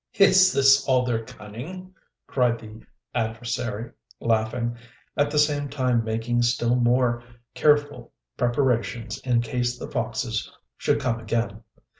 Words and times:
"Is 0.15 0.51
this 0.51 0.83
all 0.87 1.05
their 1.05 1.23
cunning?" 1.23 1.93
cried 2.25 2.57
their 2.57 2.79
adversary, 3.13 3.91
laughing, 4.19 4.75
at 5.15 5.29
the 5.29 5.37
same 5.37 5.69
time 5.69 6.03
making 6.03 6.41
still 6.41 6.73
more 6.73 7.21
careful 7.53 8.11
preparations 8.35 9.19
in 9.19 9.41
case 9.43 9.77
the 9.77 9.91
foxes 9.91 10.51
should 10.75 10.99
come 10.99 11.19
again. 11.19 11.61